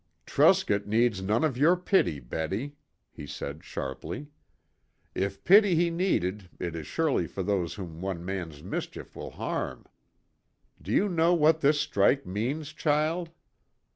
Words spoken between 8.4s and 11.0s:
mischief will harm. Do